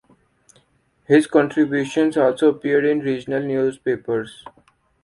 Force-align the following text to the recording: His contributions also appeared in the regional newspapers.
His 1.05 1.27
contributions 1.27 2.17
also 2.17 2.49
appeared 2.49 2.85
in 2.85 2.97
the 2.97 3.05
regional 3.05 3.43
newspapers. 3.43 4.43